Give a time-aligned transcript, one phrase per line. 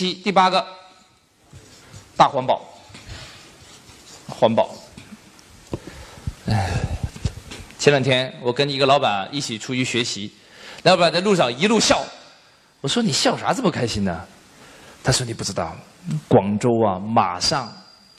[0.00, 0.66] 第第八个，
[2.16, 2.58] 大环保，
[4.26, 4.70] 环保。
[6.48, 6.70] 哎，
[7.78, 10.32] 前两天我跟一个老板一起出去学习，
[10.84, 12.02] 老板在路上一路笑，
[12.80, 14.24] 我说你笑啥这么开心呢？
[15.04, 15.76] 他说你不知道，
[16.26, 17.70] 广州啊马上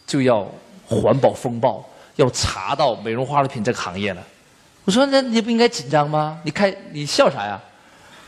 [0.06, 0.48] 就要
[0.86, 1.84] 环保风暴，
[2.18, 4.22] 要查到美容化妆品这个行业了。
[4.86, 6.40] 我说那你不应该紧张吗？
[6.46, 7.60] 你开你笑啥呀？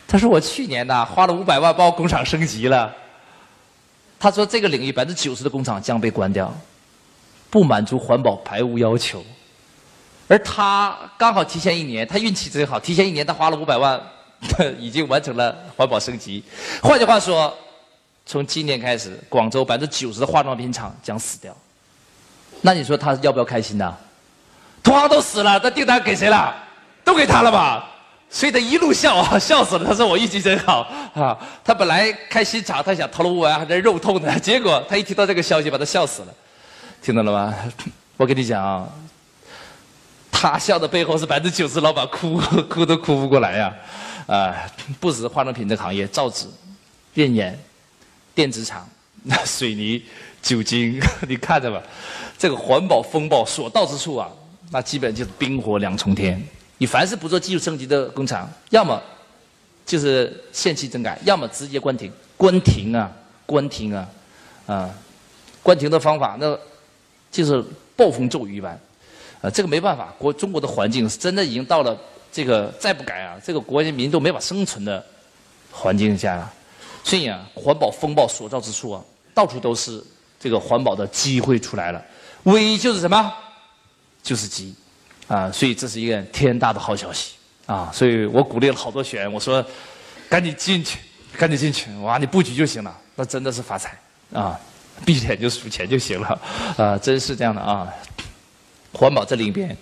[0.07, 2.91] 他说我去年呐花了五百万把我工厂升级了。
[4.23, 6.49] 他说：“这个领域百分之九十的工厂将被关掉，
[7.49, 9.21] 不满足环保排污要求。
[10.29, 14.01] 而他刚好提前一年，他运气真好，提前一年他花了五百万，
[14.79, 16.41] 已经完成了环保升级。
[16.81, 17.53] 换句话说，
[18.25, 21.53] 从今年开始，广州百分之九十的化妆品厂将死掉。
[22.61, 23.93] 那你说他要不要开心呢？
[24.81, 26.55] 同行都死了，那订单给谁了？
[27.03, 27.89] 都给他了吧？”
[28.33, 29.85] 所以他一路笑啊， 笑死了。
[29.85, 30.81] 他说我运气真好
[31.13, 31.37] 啊！
[31.63, 34.37] 他本来开新厂，他想投了五万还在肉痛呢。
[34.41, 36.33] 结果他一听到这个消息，把他笑死了。
[36.99, 37.53] 听到了吗？
[38.17, 38.89] 我跟你讲啊，
[40.31, 43.73] 他笑的背后是百分之九十老板哭哭都哭不过来呀！
[44.25, 44.55] 啊，
[44.99, 46.47] 不止化妆品这行业，造纸、
[47.13, 47.57] 电眼、
[48.33, 48.89] 电子厂、
[49.45, 50.03] 水泥、
[50.41, 51.79] 酒精，你看着吧，
[52.35, 54.27] 这个环保风暴所到之处啊，
[54.71, 56.43] 那基本就是冰火两重天。
[56.83, 59.01] 你凡是不做技术升级的工厂，要么
[59.85, 62.11] 就是限期整改，要么直接关停。
[62.35, 63.09] 关停啊，
[63.45, 64.05] 关停啊，
[64.65, 64.89] 啊，
[65.61, 66.59] 关停的方法那
[67.31, 67.63] 就是
[67.95, 68.77] 暴风骤雨一般。
[69.41, 71.97] 啊，这个没办法，国中国的环境是真的已经到了
[72.33, 75.01] 这个再不改啊，这个国人民都没法生存的
[75.71, 76.53] 环境下了。
[77.01, 79.01] 所以啊，环保风暴所到之处啊，
[79.33, 80.03] 到处都是
[80.37, 82.03] 这个环保的机会出来了。
[82.43, 83.33] 危就是什么？
[84.21, 84.75] 就是机。
[85.27, 87.33] 啊，所以这是一个天大的好消息
[87.65, 87.89] 啊！
[87.93, 89.65] 所以我鼓励了好多学员，我说
[90.29, 90.99] 赶紧进去，
[91.37, 93.97] 赶紧进去，哇，你布局就行了，那真的是发财
[94.33, 94.59] 啊！
[95.05, 96.39] 闭着眼就数钱就行了，
[96.75, 97.87] 啊，真是这样的啊！
[98.91, 99.75] 环保这里边，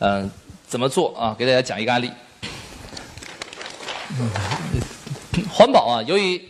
[0.00, 0.30] 嗯，
[0.68, 1.34] 怎么做啊？
[1.36, 2.10] 给大家讲一个案例。
[5.50, 6.40] 环保啊，由于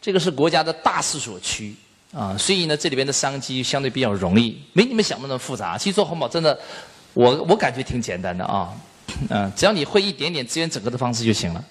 [0.00, 1.74] 这个是国家的大势所趋
[2.14, 5.76] 啊，所以呢，这里边的商机相对比较容易，没你们想的那么复杂。
[5.76, 6.56] 其实做环保真的。
[7.14, 8.70] 我我感觉挺简单的啊，
[9.30, 11.64] 嗯，只要你会一点点资源整合的方式就行了。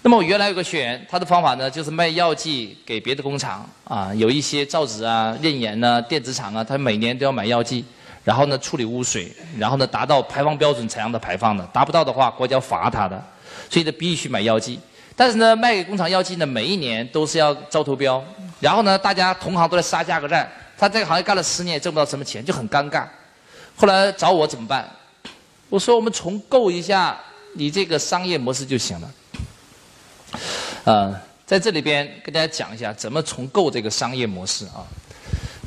[0.00, 7.84] 那么我原来有个学员，他的方法呢就是卖药剂给别的工厂啊，有一些造纸啊、炼盐呐、电子厂啊，他每年都要买药剂，
[8.22, 13.20] 然后呢处理污水，然后呢达到排放标准采样的排放的，达不到的话国家罚他的，
[13.68, 14.78] 所以他必须买药剂。
[15.16, 18.22] 但是呢卖给工厂药剂呢每一年都是要招投标，
[18.60, 23.04] 然后呢大家同行都在杀价格战，他这个行业干了十年也挣不到什么钱，就很尴尬。
[23.78, 24.90] 后来找我怎么办？
[25.68, 27.16] 我说我们重构一下
[27.54, 29.14] 你这个商业模式就行了。
[30.82, 31.14] 呃，
[31.46, 34.82] 在这里边跟大家讲一下怎么重构这个商业模式啊。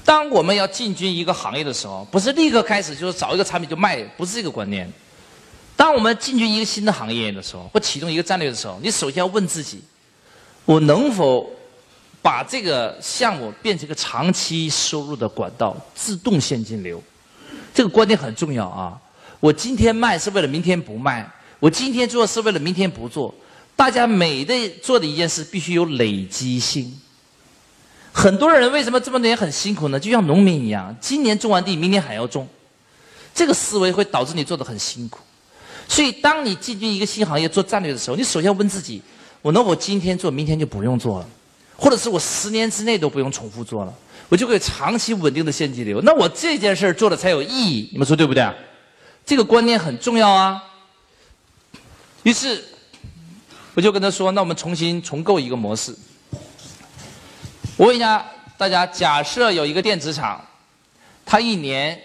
[0.03, 4.91] 当我们要进军一个行业的时候，不是立刻开始就是找一个产品就卖，不是这个观念。
[5.77, 9.81] 当我们进军一个新的行业的时候，或启动一个战略的时候，你首先要问自己：
[10.65, 11.49] 我能否
[12.21, 17.01] 把这个项目变成一个长期收入的管道，自动现金流？
[17.73, 18.99] 这个观点很重要啊！
[19.39, 21.27] 我今天卖是为了明天不卖，
[21.59, 23.33] 我今天做是为了明天不做。
[23.75, 26.99] 大家每的做的一件事必须有累积性。
[28.11, 29.99] 很多人为什么这么多年很辛苦呢？
[29.99, 32.47] 就像农民一样，今年种完地，明年还要种。
[33.33, 35.19] 这个思维会导致你做的很辛苦。
[35.87, 39.01] 所以，当你进军一个新行业做战略的时候，你首先要问自己：
[39.41, 41.27] 我能否今天做，明天就不用做了？
[41.77, 43.93] 或者是我十年之内都不用重复做了？
[44.31, 48.49] 我就会长期稳定的现金流，那我这件事做的才有意义，你们说对不对？
[49.25, 50.63] 这个观念很重要啊。
[52.23, 52.63] 于是，
[53.73, 55.93] 我就跟他说：“那我们重新重构一个模式。”
[57.75, 58.25] 我问一下
[58.57, 60.41] 大家：假设有一个电子厂，
[61.25, 62.01] 他一年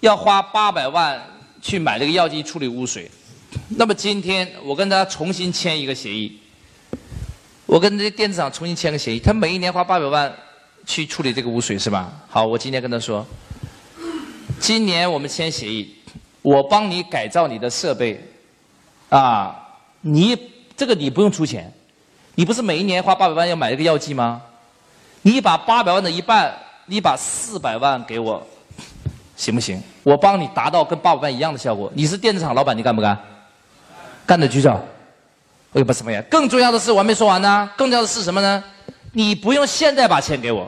[0.00, 1.18] 要花八百万
[1.62, 3.10] 去买这个药剂处理污水，
[3.68, 6.38] 那么今天我跟他重新签一个协议，
[7.64, 10.30] 我跟这电子厂重新签个协议，他每一年花八百万。
[10.88, 12.10] 去处理这个污水是吧？
[12.30, 13.24] 好，我今天跟他说，
[14.58, 15.94] 今年我们签协议，
[16.40, 18.18] 我帮你改造你的设备，
[19.10, 19.54] 啊，
[20.00, 20.34] 你
[20.74, 21.70] 这个你不用出钱，
[22.34, 24.40] 你不是每一年花八百万要买一个药剂吗？
[25.20, 26.56] 你把八百万的一半，
[26.86, 28.44] 你把四百万给我，
[29.36, 29.78] 行不行？
[30.02, 31.92] 我帮你达到跟八百万一样的效果。
[31.94, 33.16] 你是电子厂老板，你干不干？
[34.24, 34.82] 干的举手。
[35.72, 36.22] 我也不什么呀？
[36.30, 37.70] 更重要的是，我还没说完呢。
[37.76, 38.64] 更重要的是什么呢？
[39.12, 40.66] 你不用现在把钱给我。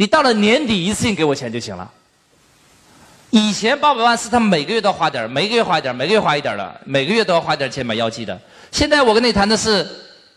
[0.00, 1.86] 你到了年底一次性给我钱就行了。
[3.28, 8.40] 以前八百万是他每个月都要花点每个月花一点每个月花一点的，每个月都要花点钱买药剂的。
[8.72, 9.86] 现在我跟你谈的是，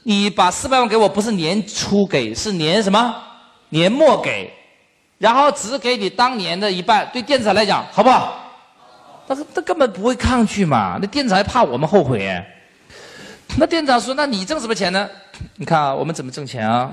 [0.03, 3.15] 你把四百万给我，不是年初给，是年什么？
[3.69, 4.51] 年末给，
[5.17, 8.37] 然后只给你当年的一半，对电子厂来讲好不好？
[9.25, 12.43] 他他根本不会抗拒嘛，那店长还怕我们后悔？
[13.55, 15.07] 那店长说：“那你挣什么钱呢？
[15.55, 16.91] 你看啊，我们怎么挣钱啊？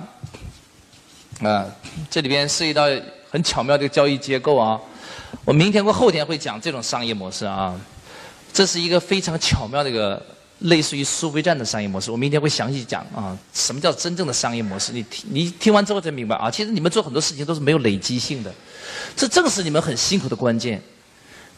[1.43, 1.67] 啊，
[2.11, 2.87] 这里边涉及到
[3.31, 4.79] 很巧妙的交易结构啊。
[5.45, 7.79] 我明天或后天会讲这种商业模式啊。
[8.53, 10.21] 这是一个非常巧妙的一个
[10.59, 12.11] 类似于收费站的商业模式。
[12.11, 14.93] 我明天会详细讲啊，什么叫真正的商业模式？
[14.93, 16.51] 你听，你听完之后才明白啊。
[16.51, 18.53] 其实你们做很多事情都是没有累积性的，
[19.17, 20.83] 这正是你们很辛苦的关键。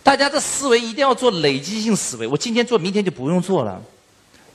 [0.02, 2.26] 大家的思维一定要做累积性思维。
[2.26, 3.82] 我今天做，明天就不用做了。”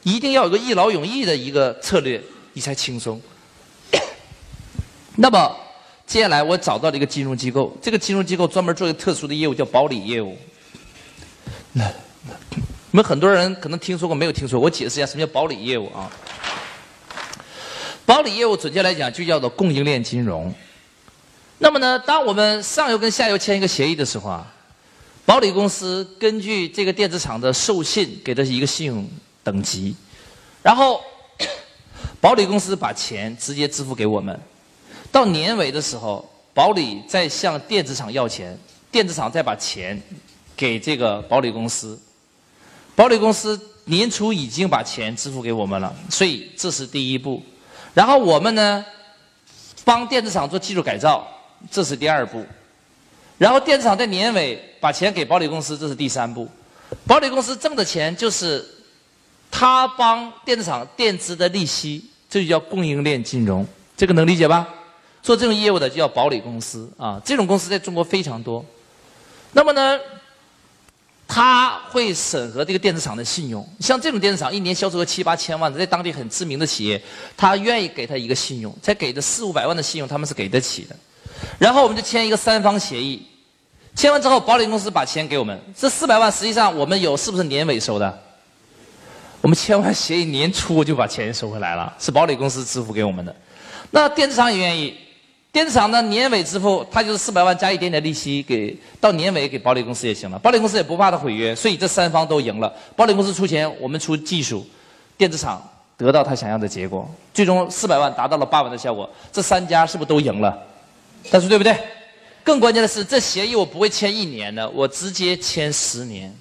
[0.03, 2.21] 一定要有个一劳永逸的一个策略，
[2.53, 3.19] 你才轻松。
[5.19, 5.57] 那么
[6.05, 10.37] 接下来我找到了一个金融机构，这个金融机构专门做一个特殊的业务，叫保理业务。
[11.73, 11.85] 那
[12.51, 14.67] 你们很多人可能听说过，没有听说过？
[14.67, 16.09] 我解释一下什么叫保理业务啊？
[18.05, 20.53] 保理业务准确来讲就叫做供应链金融。
[21.57, 24.47] 那么呢，当我们上游跟下游签一个协议的时候啊，
[25.25, 29.07] 保理公司根据这个电子厂的授信给的一个信用。
[29.47, 29.95] 等级，
[30.61, 31.01] 然后
[32.19, 34.37] 保理公司把钱直接支付给我们，
[35.11, 38.57] 到年尾的时候，保理再向电子厂要钱，
[38.91, 40.01] 电子厂再把钱
[40.55, 41.99] 给这个保理公司，
[42.95, 47.41] 保理公司年初已经把钱支付给我们了，所以这是第一步，
[47.93, 48.85] 然后我们呢
[49.83, 51.27] 帮电子厂做技术改造，
[51.71, 52.45] 这是第二步，
[53.37, 56.47] 然后电子厂在年尾把钱给保理公司，这是第三步，
[57.05, 58.65] 保理公司挣的钱就是。
[59.49, 63.65] 他帮电子厂垫资的利息，这就叫供应链金融，
[63.95, 64.67] 这个能理解吧？
[65.27, 68.63] 做这种业务的就叫保理公司啊，这种公司在中国非常多。
[69.51, 69.99] 那么呢，
[71.27, 77.01] 他会审核这个电子厂的信用，像这种电子厂一年销售额七八千万，在当地很知名的企业，
[77.35, 80.95] 他愿意给他一个信用，才给的四五百万的信用，他们是给得起的。
[81.59, 83.27] 然后我们就签一个三方协议，
[83.95, 88.17] 签完之后，保理公司把钱给我们，这四百万实际上我们有是不是年尾收的？
[89.41, 93.35] 我们签完协议，年初就把钱收回来了，是保理公司支付给我们的。
[93.91, 94.97] 那电子厂也愿意，
[95.57, 100.37] 电子厂呢年尾支付，他就是四百万加一点点利息，给到年尾给保理公司也行了。
[100.37, 102.71] 保理公司也不怕他毁约，所以这三方都赢了。
[102.95, 104.63] 保理公司出钱，我们出技术，
[105.17, 105.59] 电子厂
[105.97, 109.09] 得到他想要的结果，最终四百万达到了八万的效果。
[109.31, 110.55] 这三家是不是都赢了？
[111.31, 111.75] 但是对不对？
[112.43, 116.31] 更关键的是，这协议我不会签一年的，我直接签十年。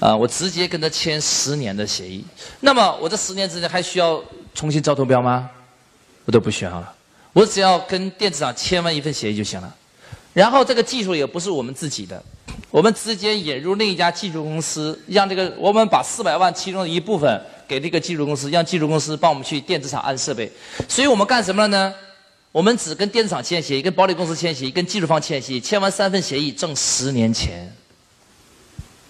[0.00, 2.24] 啊，我直接跟他签十年的协议。
[2.58, 4.20] 那么我这十年之内还需要
[4.52, 5.48] 重新招投标吗？
[6.26, 6.92] 我都不需要了。
[7.32, 9.74] 我只要跟电子厂签完一份协议就行了。
[10.34, 12.22] 然后这个技术也不是我们自己的，
[12.70, 20.52] 我们直接引入另一家技术公司，让这个我们把四百万其中的一部分给这个技术公司，让技术公司帮我们去电子厂安设备。
[20.86, 21.94] 所以我们干什么了呢？
[22.52, 27.74] 我们只跟电子厂签协议，跟保理公司签协议，跟技术方签协议，签完三份协议挣十年钱。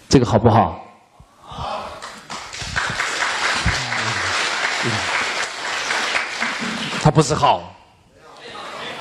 [0.09, 0.49] 这个好不？
[0.49, 0.86] 好。
[7.07, 7.73] 他不是好。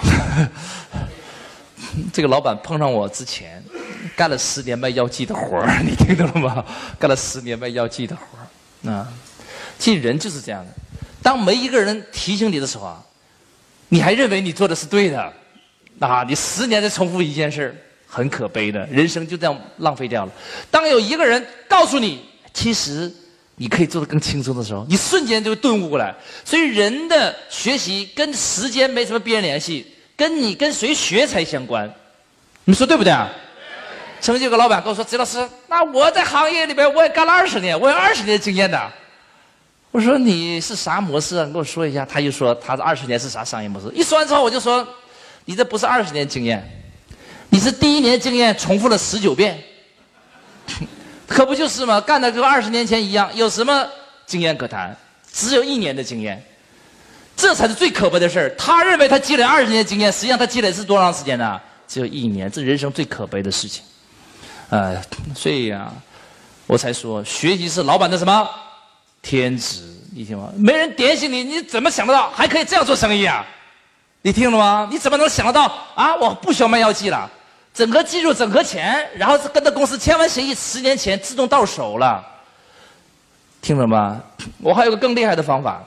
[2.13, 3.63] 这个老板碰上我之前，
[4.15, 6.63] 干了十年卖药剂的活儿， 你听懂了吗？
[6.99, 9.11] 干了十年卖药剂的活儿，啊，
[9.79, 10.71] 其实人就是这样的。
[11.23, 13.03] 当没一个人提醒你的时候啊，
[13.89, 15.33] 你还认为你做的是对的，
[15.99, 17.75] 啊，你十年在重复一件事儿。
[18.07, 20.31] 很可悲的，人生就这样浪费掉了。
[20.69, 23.11] 当有一个人告诉你，其实
[23.55, 26.13] 你可以做得更轻松的时候，你瞬间就顿悟过来。
[26.43, 29.85] 所以，人的学习跟时间没什么必然联系，
[30.15, 31.89] 跟你跟谁学才相关。
[32.65, 33.29] 你说对不对啊？
[34.19, 38.91] 曾经有个老板跟我说：“周老师，那我在行业里边我也干了二十年，我有二十年经验的。”
[39.91, 41.45] 我说：“你是啥模式啊？
[41.45, 44.85] 你跟我说一下。”他就说：“他的二十年是啥商业模式？”一说完之后，我就说
[45.45, 46.67] ：“你这不是二十年经验。”
[47.49, 49.63] 你是第一年经验重复了十九遍，
[51.27, 51.99] 可不就是吗？
[52.01, 53.87] 干的跟二十年前一样，有什么
[54.25, 54.95] 经验可谈？
[55.31, 56.41] 只有一年的经验，
[57.35, 58.55] 这才是最可悲的事儿。
[58.57, 61.59] 他认为他积累二十年经验，实际上他积累是多长时间呢？
[61.87, 63.83] 只有一年，这人生最可悲的事情。
[64.69, 64.99] 呃，
[65.35, 65.93] 所以啊，
[66.67, 68.49] 我才说学习是老板的什么
[69.21, 69.83] 天职？
[70.13, 70.49] 你听吗？
[70.55, 73.45] 没人点醒你，你怎么想得到还可以这样做生意啊？
[74.21, 74.87] 你听了吗？
[74.89, 76.15] 你怎么能想得到啊？
[76.15, 77.29] 我不需要卖药剂了。
[77.75, 82.25] 整合技术，整合钱，然后跟着公司签完协议，十年前自动到手了。
[83.61, 84.21] 听了吗？
[84.61, 85.83] 我还有个更厉害的方法，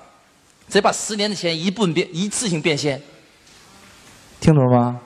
[0.66, 3.00] 直接把十年的钱一部分变一次性变现。
[4.38, 5.00] 听懂了吗？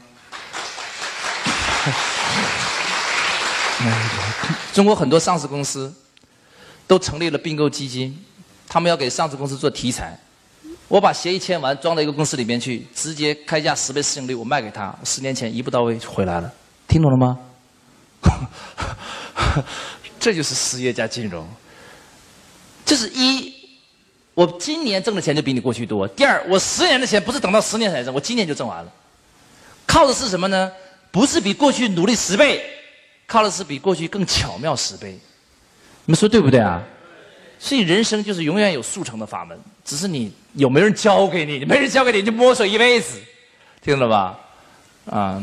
[4.72, 5.94] 中国很多上市公司
[6.88, 8.18] 都成立了并购基金，
[8.66, 10.18] 他们要给上市公司做题材，
[10.88, 16.52] 我把协议签完，装到一个公司里面去，直接开价十倍市盈率，我卖给他，十年前一步到位回来了，
[16.92, 17.38] 听懂了吗？
[20.20, 21.48] 这就是实业加金融。
[22.84, 23.50] 这是一，
[24.34, 26.06] 我今年挣的钱就比你过去多。
[26.08, 28.92] 第二，我十年的钱不是等到十年才挣，我今年就挣完了。
[29.86, 30.70] 靠的是什么呢？
[31.10, 32.62] 不是比过去努力十倍，
[33.26, 35.12] 靠的是比过去更巧妙十倍。
[36.04, 36.82] 你们说对不对啊？
[37.58, 43.18] 所以人生就是永远有速成的法门，只是你有没有人教给你，你没人教给你，你就摸索一辈子，
[43.80, 44.38] 听懂了吧？
[45.10, 45.42] 啊，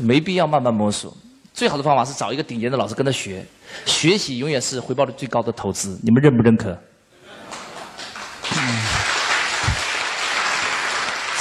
[0.00, 1.16] 没必要慢慢摸索。
[1.54, 3.44] 最好的方法是找一个顶尖的老师跟他学，
[3.84, 5.98] 学习永远是回报率最高的投资。
[6.02, 6.78] 你们认不认可？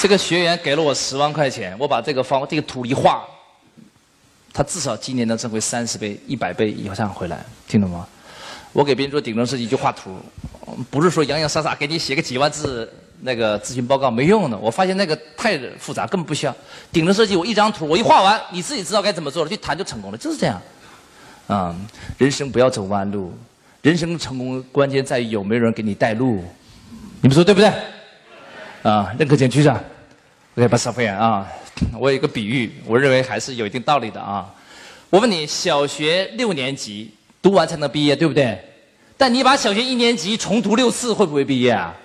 [0.01, 3.23] 这个学员给了我十万块钱，我把这个方这个图一画，
[4.53, 8.07] 他至少今年能挣回三十倍、一百倍以上回来，听懂吗？
[8.73, 10.15] 我给别人做顶层设计就画图，
[10.91, 14.57] 不是说洋洋洒洒给你写个几万字那个咨询报告没用的。
[14.57, 16.55] 我发现那个太复杂，根本不需要。
[16.91, 20.61] 顶层设计我一张图我一画完，你自己知道该怎么做了，去谈就成功了，就是这样。
[21.47, 21.75] 啊，
[22.17, 23.33] 人生不要走弯路，
[23.81, 26.43] 人生成功关键在于有没有人给你带路。
[27.21, 27.71] 你们说对不对？
[28.83, 29.71] 啊，认可请举手。
[30.55, 31.47] OK，把手放下啊。
[31.99, 34.51] 我有一个比喻，我认为还是有一定道理的啊。
[35.09, 38.59] 我问你，小学六年级读完才能毕业，对不对？
[39.15, 41.95] 但你把小学一年级重读六次，会不会毕业啊？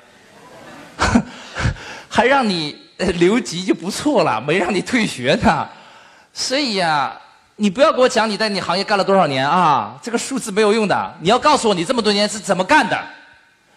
[2.08, 2.76] 还让你
[3.18, 5.68] 留级就不错了，没让你退学呢。
[6.32, 7.18] 所以呀，
[7.56, 11.14] 你不要给我讲你在你行业干了多少年啊，这个数字没有用的。
[11.20, 12.98] 你要告诉我你这么多年是怎么干的。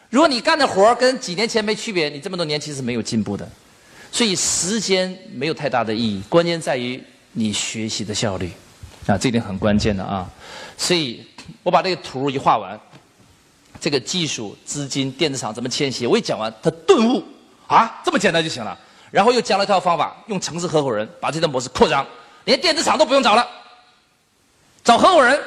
[0.10, 3.48] 如果你干的活跟几年前没区别，你这么多年其实没有进步的。
[4.12, 7.04] 所以时间没有太大的意义，关键在于
[7.34, 8.50] 你学习的效率。
[9.08, 10.30] 啊，这点很关键的啊。
[10.78, 11.26] 所以
[11.62, 12.80] 我把这个图一画完，
[13.80, 17.24] 这个技术、资金、电子厂怎么迁徙，我一讲完，他顿悟
[17.68, 18.78] 啊，这么简单就行了。
[19.12, 22.06] 然后又加了一套方法，用城市合伙人把这套模式扩张，
[22.46, 23.46] 连电子厂都不用找了，
[24.84, 25.40] 找合伙人，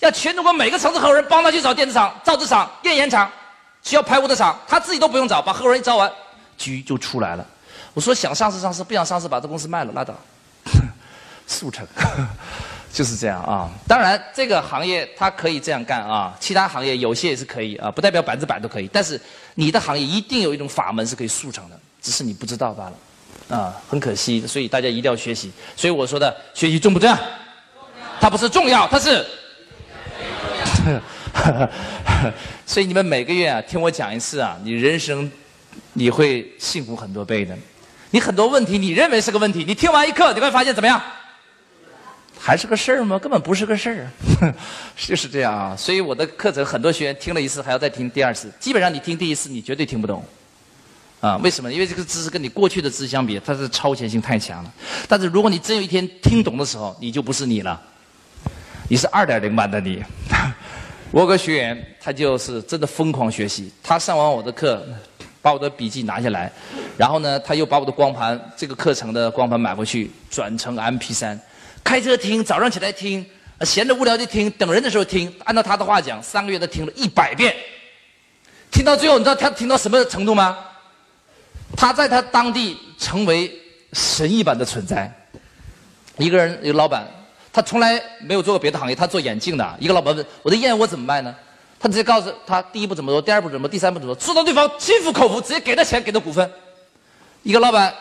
[0.00, 3.30] 要全中国每个城市合伙人帮他去找电子厂、造纸厂、炼盐厂，
[3.82, 6.10] 需要排污的厂，他自己都不用找，把合伙人一招完，
[6.56, 7.46] 局就出来了。
[7.94, 10.14] 我说想上市上市，不想上市把这公司卖了拉倒，
[11.46, 11.86] 速成。
[12.92, 18.90] 就是这样啊，当然这个行业它可以这样干啊，其他行业有些也是可以啊，不代表百分之百都可以。
[18.92, 19.18] 但是
[19.54, 24.46] 你的行业一定有一种法门是可以速成的，只是你不知道罢了，啊，很可惜。
[24.46, 25.50] 所以大家一定要学习。
[25.74, 27.18] 所以我说的学习重不重要？
[28.20, 29.26] 它不是重要，它是。
[32.66, 35.32] 所以你们每个月啊听我讲一次啊，你人生
[35.94, 37.56] 你会幸福很多倍的。
[38.10, 41.00] 你很多问题你认为是个问题，你听完一课你会发现怎么样？
[42.44, 43.16] 还是个事儿吗？
[43.20, 44.52] 根本不是个事儿，
[44.98, 45.76] 就是这样啊。
[45.76, 48.50] 所以我的课程很多学员听了一次还要再听第二次。
[48.58, 50.24] 基本上你听第一次你绝对听不懂，
[51.20, 51.72] 啊，为什么？
[51.72, 54.74] 因为这个知识跟你过去的知识相比，它是超前性太强了。
[55.06, 57.80] 但是如果你真有一天听懂的时候，你就不是你了，
[58.88, 60.02] 你是二点零版的你。
[61.12, 64.84] 我有个学员，他就是真的疯狂学习，他上完我的课，
[65.40, 66.50] 把我的笔记拿下来，
[66.98, 71.40] 然后呢，他又把我的光盘这个课程的光盘买回去，转成 MP 三。
[71.84, 73.24] 开车听，早上起来听，
[73.62, 75.32] 闲着无聊就听，等人的时候听。
[75.44, 77.54] 按照他的话讲，三个月他听了一百遍，
[78.70, 80.58] 听到最后，你知道他听到什么程度吗？
[81.76, 83.52] 他在他当地成为
[83.92, 85.12] 神一般的存在。
[86.18, 87.06] 一个人，一个老板，
[87.52, 89.76] 他从来没有做过别的行业，他做眼镜的。
[89.80, 91.34] 一个老板问：“我的燕窝怎么卖呢？”
[91.80, 96.48] 他直接告诉他：第一步怎么做，第二步怎么，第三步怎么做，做到对方心服口服，直接给他钱，给他股份。
[97.42, 97.92] 一个老板。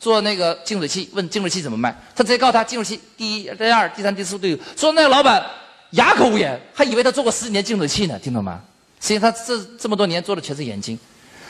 [0.00, 4.58] 做那个净水器，问净水器怎么卖，他直接告诉他净水器第一、第二、第三、第四都有。
[4.74, 5.44] 说那个老板
[5.90, 8.60] 哑口无言，还以为他做过十几年净水器呢，听懂吗？
[9.00, 10.98] 实际上他这这么多年做的全是眼睛。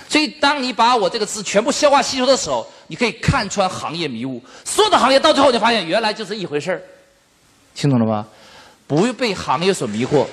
[0.08, 4.42] 所以当你把我这个字全部消化吸收的时候，你可以看穿行业迷雾。
[4.64, 6.82] 所有的行业到最后，你发现原来就是一回事儿，
[7.74, 8.26] 听懂了吗？
[8.88, 10.26] 不被行业所迷惑，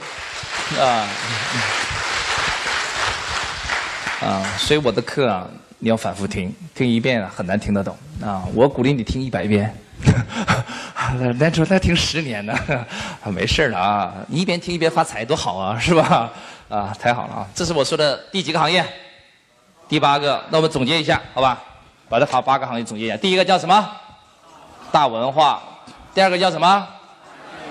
[0.79, 1.07] 啊
[4.19, 4.57] 啊！
[4.57, 5.47] 所以我的课啊。
[5.79, 8.43] 你要反复听，听一遍很难听得懂啊！
[8.55, 9.71] 我鼓励你听一百遍，
[11.37, 12.57] 那说那听十年呢，
[13.31, 14.13] 没事了啊！
[14.27, 16.31] 你一边听一边发财多好啊，是吧？
[16.67, 17.47] 啊，太好了啊！
[17.53, 18.83] 这是我说的第几个行业？
[19.87, 20.43] 第八个。
[20.49, 21.61] 那我们总结一下，好吧？
[22.09, 23.15] 把这好八个行业总结一下。
[23.15, 23.87] 第一个叫什么？
[24.91, 25.61] 大文化。
[26.15, 26.87] 第二个叫什么？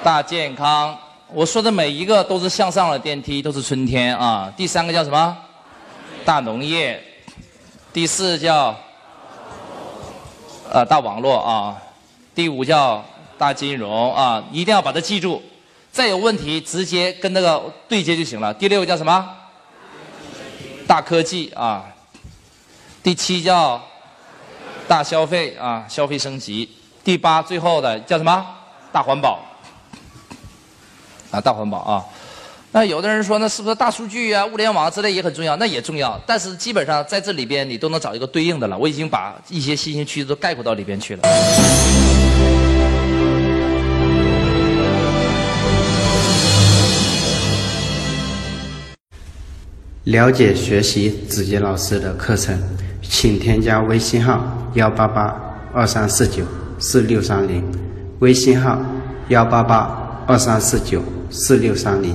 [0.04, 0.96] 大健康。
[1.32, 4.52] 我说的每一个都是向上的电梯，都是春天啊！
[4.56, 5.36] 第三个叫什么？
[6.24, 7.02] 大农业。
[7.96, 8.76] 第四叫，
[10.70, 11.80] 呃，大网络啊，
[12.34, 13.02] 第五叫
[13.38, 15.42] 大金融啊，一定要把它记住。
[15.90, 18.52] 再有问题，直接跟那个对接就行了。
[18.52, 19.26] 第六叫什么？
[20.86, 21.86] 大科技啊。
[23.02, 23.80] 第七叫
[24.86, 26.70] 大消费啊，消费升级。
[27.02, 28.46] 第八最后的叫什么？
[28.92, 29.38] 大环保
[31.30, 32.04] 啊，大环保啊。
[32.76, 35.56] 那有的人说，那是不是大数据啊、物联网之类也很重要？
[35.56, 38.76] 那也重要，但是基本上在这里边你都能找一个对应的了。
[38.76, 41.22] 我已经把一些新兴趋势都概括到里边去了。
[50.04, 52.60] 了解学习子杰老师的课程，
[53.00, 55.34] 请添加微信号幺八八
[55.72, 56.44] 二三四九
[56.78, 57.64] 四六三零，
[58.18, 58.78] 微信号
[59.28, 62.14] 幺八八二三四九四六三零。